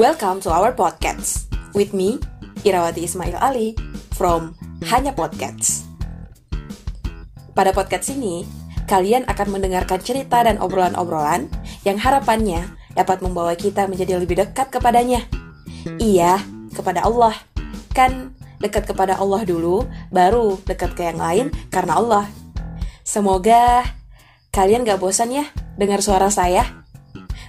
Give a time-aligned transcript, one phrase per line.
[0.00, 2.16] Welcome to our podcast with me,
[2.64, 3.76] Irawati Ismail Ali
[4.16, 4.56] from
[4.88, 5.84] Hanya Podcast.
[7.52, 8.48] Pada podcast ini,
[8.88, 11.52] kalian akan mendengarkan cerita dan obrolan-obrolan
[11.84, 12.64] yang harapannya
[12.96, 15.20] dapat membawa kita menjadi lebih dekat kepadanya.
[16.00, 16.40] Iya,
[16.72, 17.36] kepada Allah.
[17.92, 22.24] Kan dekat kepada Allah dulu, baru dekat ke yang lain karena Allah.
[23.04, 23.84] Semoga
[24.48, 25.44] kalian gak bosan ya
[25.76, 26.64] dengar suara saya.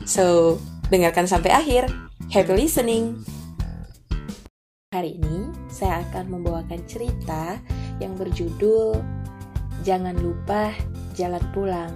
[0.03, 0.59] So,
[0.91, 2.10] dengarkan sampai akhir.
[2.31, 3.27] Happy listening!
[4.95, 7.59] Hari ini saya akan membawakan cerita
[7.99, 9.03] yang berjudul
[9.84, 10.72] Jangan lupa
[11.12, 11.91] jalan pulang.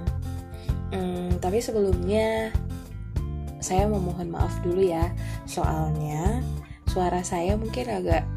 [0.91, 2.51] Hmm, tapi sebelumnya
[3.63, 5.07] saya memohon maaf dulu ya,
[5.47, 6.43] soalnya
[6.91, 8.27] suara saya mungkin agak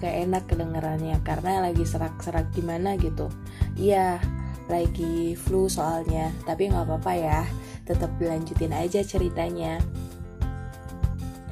[0.00, 3.28] gak enak kedengarannya karena lagi serak-serak gimana gitu.
[3.76, 4.24] Iya,
[4.72, 7.44] lagi flu soalnya, tapi nggak apa-apa ya,
[7.84, 9.76] tetap dilanjutin aja ceritanya.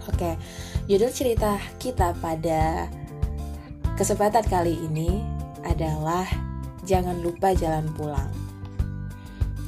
[0.09, 0.41] Oke,
[0.89, 2.89] judul cerita kita pada
[4.01, 5.21] kesempatan kali ini
[5.61, 6.25] adalah
[6.89, 8.33] jangan lupa jalan pulang.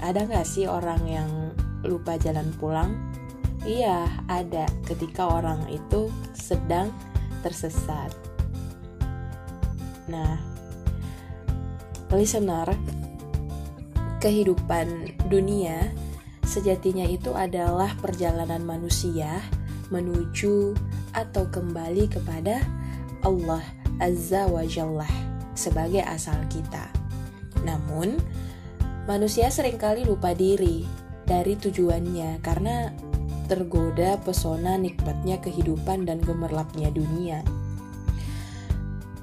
[0.00, 1.30] Ada nggak sih orang yang
[1.84, 2.96] lupa jalan pulang?
[3.62, 6.90] Iya, ada ketika orang itu sedang
[7.44, 8.10] tersesat.
[10.10, 10.40] Nah,
[12.10, 12.66] listener,
[14.18, 15.92] kehidupan dunia
[16.42, 19.38] sejatinya itu adalah perjalanan manusia
[19.92, 20.72] menuju
[21.12, 22.64] atau kembali kepada
[23.20, 23.60] Allah
[24.00, 25.08] Azza wa Jalla
[25.52, 26.88] sebagai asal kita.
[27.62, 28.16] Namun,
[29.04, 30.88] manusia sering kali lupa diri
[31.28, 32.90] dari tujuannya karena
[33.46, 37.44] tergoda pesona nikmatnya kehidupan dan gemerlapnya dunia.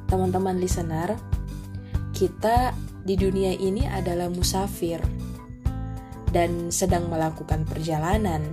[0.05, 1.17] Teman-teman listener,
[2.13, 5.01] kita di dunia ini adalah musafir
[6.29, 8.45] dan sedang melakukan perjalanan.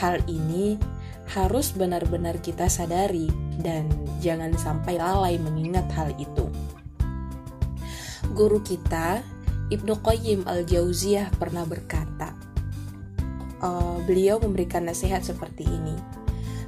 [0.00, 0.80] Hal ini
[1.28, 3.28] harus benar-benar kita sadari
[3.60, 3.86] dan
[4.24, 6.48] jangan sampai lalai mengingat hal itu.
[8.32, 9.20] Guru kita,
[9.68, 12.32] Ibnu Qayyim al-Jauziyah pernah berkata,
[13.60, 15.94] uh, beliau memberikan nasihat seperti ini.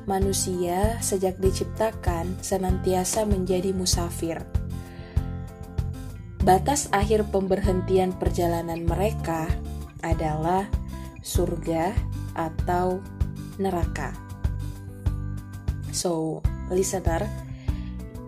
[0.04, 4.42] Manusia sejak diciptakan senantiasa menjadi musafir.
[6.42, 9.46] Batas akhir pemberhentian perjalanan mereka
[10.02, 10.66] adalah
[11.22, 11.94] surga
[12.34, 12.98] atau
[13.60, 14.16] neraka.
[15.92, 16.40] So,
[16.72, 17.28] listener,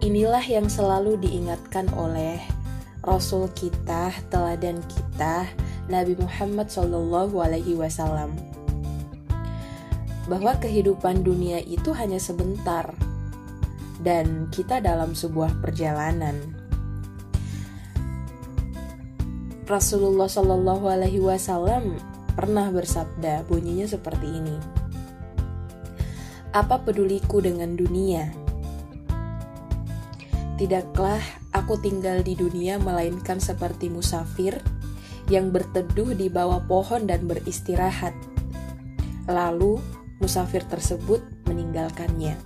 [0.05, 2.41] inilah yang selalu diingatkan oleh
[3.05, 5.49] Rasul kita, teladan kita,
[5.89, 8.33] Nabi Muhammad Wasallam,
[10.25, 12.97] bahwa kehidupan dunia itu hanya sebentar
[14.01, 16.37] dan kita dalam sebuah perjalanan.
[19.65, 20.29] Rasulullah
[21.21, 21.97] Wasallam
[22.37, 24.84] pernah bersabda bunyinya seperti ini.
[26.55, 28.31] Apa peduliku dengan dunia?
[30.55, 31.19] Tidaklah
[31.51, 34.63] aku tinggal di dunia melainkan seperti musafir
[35.27, 38.15] yang berteduh di bawah pohon dan beristirahat.
[39.27, 39.83] Lalu
[40.23, 42.39] musafir tersebut meninggalkannya.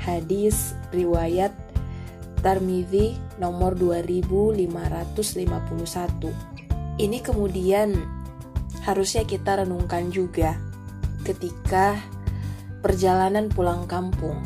[0.00, 1.52] Hadis riwayat
[2.40, 4.56] Tarmidhi nomor 2551.
[6.96, 7.92] Ini kemudian
[8.88, 10.56] harusnya kita renungkan juga
[11.28, 12.00] ketika
[12.82, 14.42] perjalanan pulang kampung.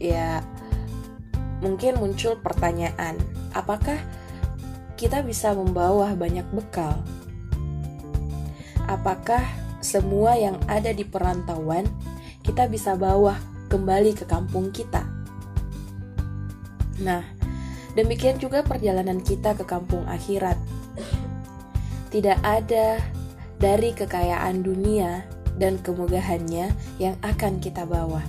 [0.00, 0.42] Ya,
[1.60, 3.20] mungkin muncul pertanyaan,
[3.54, 4.00] apakah
[4.98, 6.98] kita bisa membawa banyak bekal?
[8.88, 9.44] Apakah
[9.78, 11.86] semua yang ada di perantauan
[12.42, 13.38] kita bisa bawa
[13.70, 15.06] kembali ke kampung kita?
[16.98, 17.22] Nah,
[17.94, 20.58] demikian juga perjalanan kita ke kampung akhirat.
[22.10, 22.98] Tidak ada
[23.62, 28.24] dari kekayaan dunia dan kemegahannya yang akan kita bawa.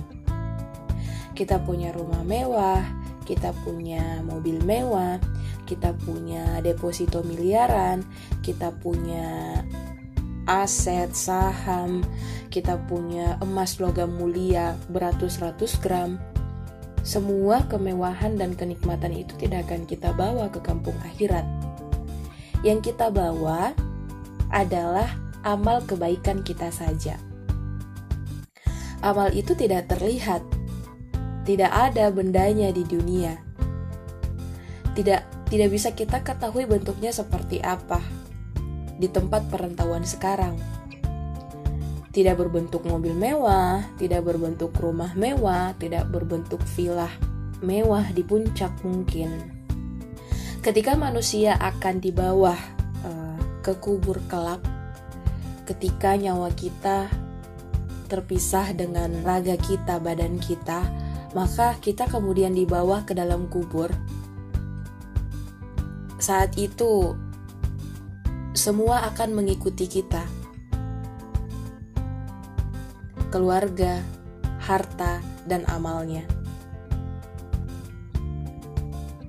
[1.34, 2.84] Kita punya rumah mewah,
[3.26, 5.18] kita punya mobil mewah,
[5.64, 8.04] kita punya deposito miliaran,
[8.44, 9.60] kita punya
[10.44, 12.04] aset, saham,
[12.52, 16.20] kita punya emas logam mulia beratus-ratus gram,
[17.04, 21.44] semua kemewahan dan kenikmatan itu tidak akan kita bawa ke kampung akhirat.
[22.64, 23.76] Yang kita bawa
[24.48, 27.20] adalah amal kebaikan kita saja.
[29.04, 30.40] Amal itu tidak terlihat,
[31.44, 33.36] tidak ada bendanya di dunia.
[34.96, 38.00] Tidak tidak bisa kita ketahui bentuknya seperti apa
[38.96, 40.56] di tempat perantauan sekarang
[42.14, 47.10] tidak berbentuk mobil mewah, tidak berbentuk rumah mewah, tidak berbentuk villa
[47.58, 49.50] mewah di puncak mungkin.
[50.62, 52.56] Ketika manusia akan di bawah
[53.02, 54.62] uh, ke kubur kelak,
[55.64, 57.08] ketika nyawa kita
[58.08, 60.84] terpisah dengan raga kita, badan kita,
[61.32, 63.88] maka kita kemudian dibawa ke dalam kubur.
[66.20, 67.16] Saat itu,
[68.54, 70.24] semua akan mengikuti kita.
[73.32, 73.98] Keluarga,
[74.62, 75.18] harta,
[75.48, 76.22] dan amalnya.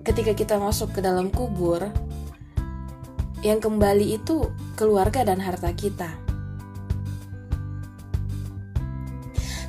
[0.06, 1.90] Ketika kita masuk ke dalam kubur,
[3.42, 6.25] yang kembali itu keluarga dan harta kita.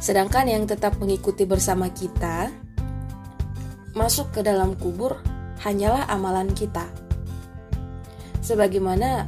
[0.07, 2.55] Sedangkan yang tetap mengikuti bersama kita
[3.99, 5.19] masuk ke dalam kubur
[5.67, 6.87] hanyalah amalan kita.
[8.39, 9.27] Sebagaimana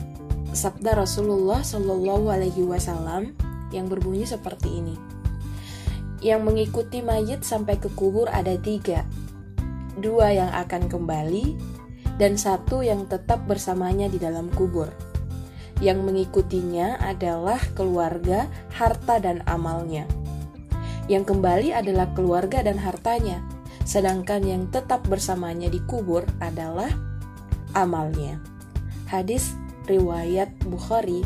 [0.55, 3.35] sabda Rasulullah Shallallahu Alaihi Wasallam
[3.75, 4.95] yang berbunyi seperti ini.
[6.23, 9.03] Yang mengikuti mayit sampai ke kubur ada tiga,
[9.99, 11.59] dua yang akan kembali
[12.23, 14.95] dan satu yang tetap bersamanya di dalam kubur.
[15.83, 18.47] Yang mengikutinya adalah keluarga,
[18.79, 20.07] harta, dan amalnya.
[21.09, 23.41] Yang kembali adalah keluarga dan hartanya,
[23.89, 26.93] sedangkan yang tetap bersamanya di kubur adalah
[27.73, 28.37] amalnya.
[29.09, 29.57] Hadis
[29.89, 31.25] riwayat Bukhari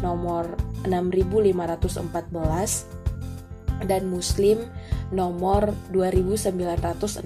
[0.00, 0.56] nomor
[0.88, 4.64] 6514 dan Muslim
[5.12, 7.20] nomor 2960.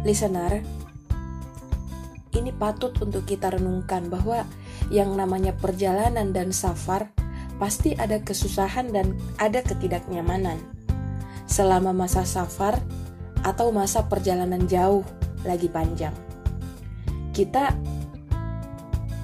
[0.00, 0.64] Listener,
[2.32, 4.48] ini patut untuk kita renungkan bahwa
[4.88, 7.12] yang namanya perjalanan dan safar
[7.60, 10.56] pasti ada kesusahan dan ada ketidaknyamanan.
[11.44, 12.80] Selama masa safar
[13.44, 15.04] atau masa perjalanan jauh
[15.44, 16.16] lagi panjang.
[17.36, 17.76] Kita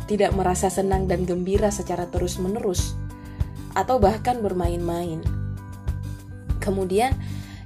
[0.06, 2.94] tidak merasa senang dan gembira secara terus-menerus,
[3.74, 5.20] atau bahkan bermain-main.
[6.62, 7.12] Kemudian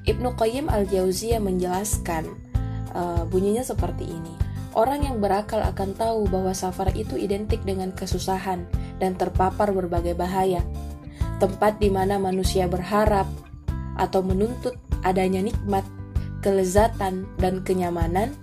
[0.08, 2.24] Ibnu Qayyim al-Jauziyah menjelaskan
[2.96, 4.34] uh, bunyinya seperti ini.
[4.72, 8.64] Orang yang berakal akan tahu bahwa safar itu identik dengan kesusahan
[9.00, 10.60] dan terpapar berbagai bahaya.
[11.40, 13.24] Tempat di mana manusia berharap
[13.96, 15.82] atau menuntut adanya nikmat,
[16.44, 18.36] kelezatan, dan kenyamanan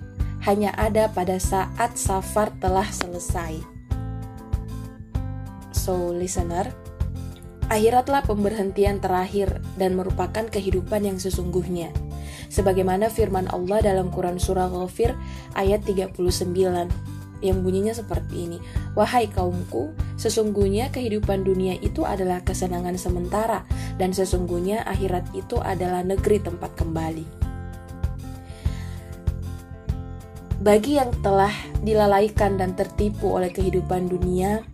[0.46, 3.62] hanya ada pada saat safar telah selesai.
[5.74, 6.74] So, listener,
[7.70, 11.94] akhiratlah pemberhentian terakhir dan merupakan kehidupan yang sesungguhnya.
[12.48, 15.16] Sebagaimana firman Allah dalam Quran Surah Ghafir
[15.52, 18.58] ayat 39 yang bunyinya seperti ini.
[18.98, 23.64] Wahai kaumku, sesungguhnya kehidupan dunia itu adalah kesenangan sementara
[24.02, 27.48] dan sesungguhnya akhirat itu adalah negeri tempat kembali.
[30.58, 31.54] Bagi yang telah
[31.86, 34.66] dilalaikan dan tertipu oleh kehidupan dunia,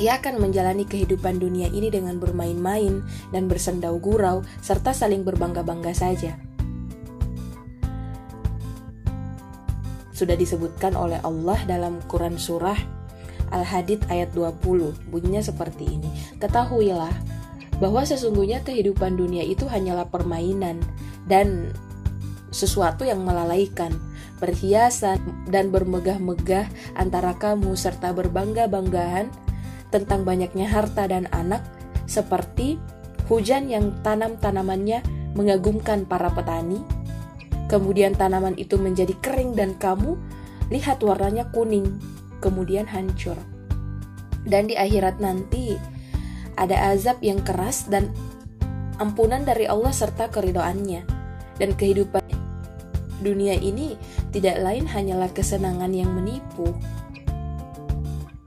[0.00, 6.40] ia akan menjalani kehidupan dunia ini dengan bermain-main dan bersendau gurau, serta saling berbangga-bangga saja.
[10.20, 12.76] Sudah disebutkan oleh Allah dalam Quran Surah
[13.56, 16.12] Al-Hadid ayat 20, bunyinya seperti ini.
[16.36, 17.08] Ketahuilah
[17.80, 20.84] bahwa sesungguhnya kehidupan dunia itu hanyalah permainan
[21.24, 21.72] dan
[22.52, 23.96] sesuatu yang melalaikan,
[24.36, 26.68] perhiasan dan bermegah-megah
[27.00, 29.32] antara kamu serta berbangga-banggahan
[29.88, 31.64] tentang banyaknya harta dan anak,
[32.04, 32.76] seperti
[33.24, 35.00] hujan yang tanam-tanamannya
[35.32, 36.99] mengagumkan para petani.
[37.70, 40.18] Kemudian tanaman itu menjadi kering dan kamu
[40.74, 42.02] lihat warnanya kuning,
[42.42, 43.38] kemudian hancur.
[44.42, 45.78] Dan di akhirat nanti
[46.58, 48.10] ada azab yang keras dan
[48.98, 51.06] ampunan dari Allah serta keridoannya.
[51.62, 52.26] Dan kehidupan
[53.22, 53.94] dunia ini
[54.34, 56.74] tidak lain hanyalah kesenangan yang menipu.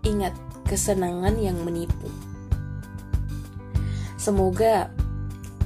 [0.03, 0.35] Ingat,
[0.67, 2.11] kesenangan yang menipu.
[4.19, 4.91] Semoga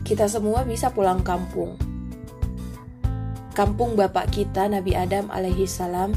[0.06, 1.87] kita semua bisa pulang kampung.
[3.58, 6.14] Kampung bapak kita Nabi Adam alaihi salam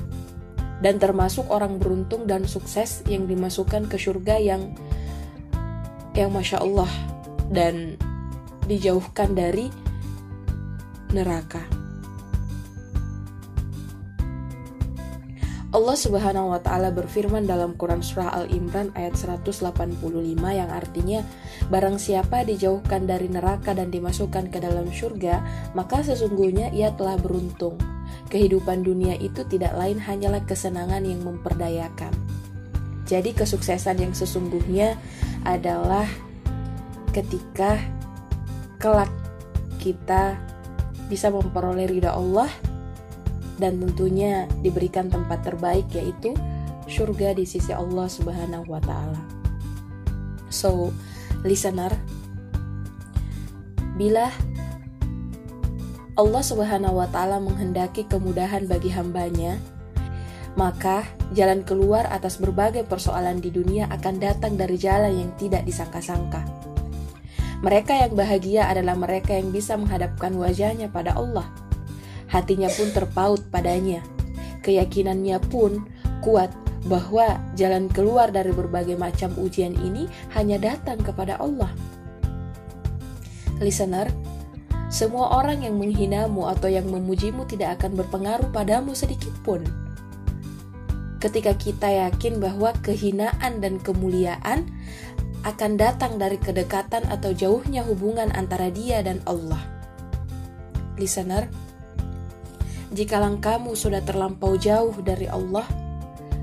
[0.85, 4.77] dan termasuk orang beruntung dan sukses yang dimasukkan ke surga yang
[6.13, 6.93] yang masya Allah
[7.49, 7.97] dan
[8.69, 9.73] dijauhkan dari
[11.17, 11.80] neraka.
[15.71, 19.71] Allah Subhanahu wa taala berfirman dalam Quran surah Al-Imran ayat 185
[20.51, 21.23] yang artinya
[21.71, 25.39] barang siapa dijauhkan dari neraka dan dimasukkan ke dalam surga,
[25.79, 27.79] maka sesungguhnya ia telah beruntung.
[28.35, 32.11] Kehidupan dunia itu tidak lain hanyalah kesenangan yang memperdayakan.
[33.07, 34.99] Jadi kesuksesan yang sesungguhnya
[35.47, 36.11] adalah
[37.15, 37.79] ketika
[38.83, 39.11] kelak
[39.79, 40.35] kita
[41.07, 42.51] bisa memperoleh ridha Allah
[43.61, 46.33] dan tentunya diberikan tempat terbaik yaitu
[46.89, 49.21] surga di sisi Allah Subhanahu wa taala.
[50.51, 50.91] So,
[51.47, 51.95] listener,
[53.95, 54.33] bila
[56.19, 59.61] Allah Subhanahu wa taala menghendaki kemudahan bagi hambanya,
[60.59, 66.43] maka jalan keluar atas berbagai persoalan di dunia akan datang dari jalan yang tidak disangka-sangka.
[67.61, 71.45] Mereka yang bahagia adalah mereka yang bisa menghadapkan wajahnya pada Allah.
[72.31, 74.01] Hatinya pun terpaut padanya.
[74.63, 75.85] Keyakinannya pun
[76.23, 76.55] kuat
[76.87, 81.69] bahwa jalan keluar dari berbagai macam ujian ini hanya datang kepada Allah.
[83.61, 84.09] Listener,
[84.89, 89.63] semua orang yang menghinamu atau yang memujimu tidak akan berpengaruh padamu sedikit pun.
[91.21, 94.65] Ketika kita yakin bahwa kehinaan dan kemuliaan
[95.45, 99.61] akan datang dari kedekatan atau jauhnya hubungan antara dia dan Allah.
[100.97, 101.49] Listener,
[102.91, 105.67] jika kamu sudah terlampau jauh dari Allah,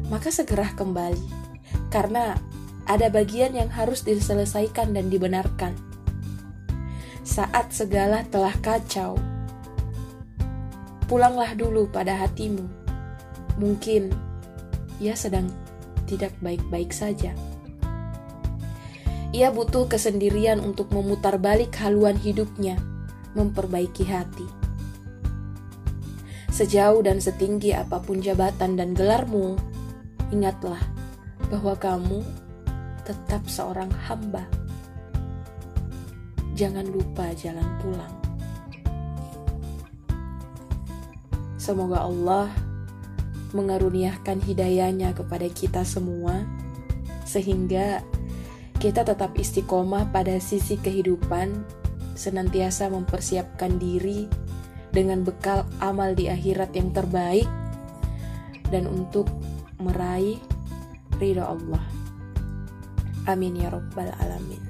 [0.07, 1.27] maka segera kembali,
[1.91, 2.39] karena
[2.87, 5.75] ada bagian yang harus diselesaikan dan dibenarkan
[7.27, 9.19] saat segala telah kacau.
[11.11, 12.63] Pulanglah dulu pada hatimu.
[13.59, 14.15] Mungkin
[15.03, 15.51] ia sedang
[16.07, 17.35] tidak baik-baik saja.
[19.35, 22.79] Ia butuh kesendirian untuk memutar balik haluan hidupnya,
[23.35, 24.66] memperbaiki hati.
[26.57, 29.61] Sejauh dan setinggi apa pun jabatan dan gelarmu,
[30.33, 30.81] ingatlah
[31.53, 32.25] bahwa kamu
[33.05, 34.41] tetap seorang hamba
[36.57, 38.09] jangan lupa jalan pulang.
[41.61, 42.49] Semoga Allah
[43.53, 46.41] mengaruniakan hidayahnya kepada kita semua,
[47.21, 48.01] sehingga
[48.81, 51.61] kita tetap istiqomah pada sisi kehidupan,
[52.17, 54.46] senantiasa mempersiapkan diri
[54.97, 57.45] dengan bekal amal di akhirat yang terbaik,
[58.73, 59.29] dan untuk
[59.77, 60.41] meraih
[61.21, 61.85] ridho Allah.
[63.29, 64.63] Amin ya Rabbal 'Alamin.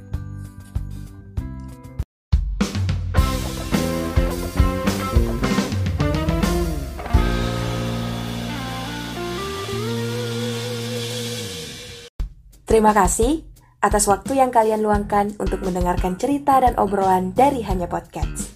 [12.67, 13.47] Terima kasih
[13.79, 18.51] atas waktu yang kalian luangkan untuk mendengarkan cerita dan obrolan dari Hanya Podcast.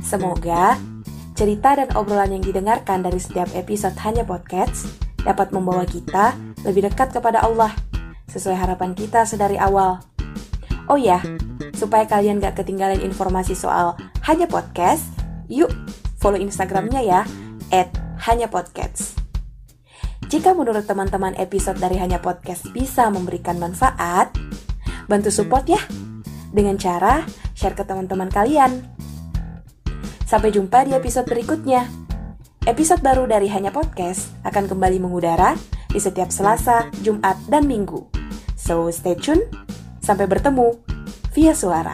[0.00, 0.80] Semoga
[1.40, 4.92] cerita dan obrolan yang didengarkan dari setiap episode Hanya Podcast
[5.24, 6.36] dapat membawa kita
[6.68, 7.72] lebih dekat kepada Allah
[8.28, 10.04] sesuai harapan kita sedari awal.
[10.92, 11.24] Oh ya,
[11.72, 13.96] supaya kalian gak ketinggalan informasi soal
[14.28, 15.08] Hanya Podcast,
[15.48, 15.72] yuk
[16.20, 17.24] follow Instagramnya ya,
[17.72, 17.88] at
[18.28, 19.16] Hanya Podcast.
[20.28, 24.28] Jika menurut teman-teman episode dari Hanya Podcast bisa memberikan manfaat,
[25.08, 25.80] bantu support ya
[26.52, 27.24] dengan cara
[27.56, 28.99] share ke teman-teman kalian.
[30.30, 31.90] Sampai jumpa di episode berikutnya.
[32.62, 35.58] Episode baru dari Hanya Podcast akan kembali mengudara
[35.90, 38.06] di setiap Selasa, Jumat, dan Minggu.
[38.54, 39.42] So stay tune,
[39.98, 40.78] sampai bertemu
[41.34, 41.90] via suara.